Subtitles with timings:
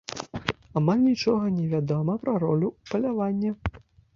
[0.81, 3.51] Амаль нічога не вядома пра ролю палявання.